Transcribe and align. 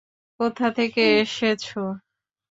কোথা 0.39 0.67
থেকে 0.77 1.03
এসেছ? 1.21 1.65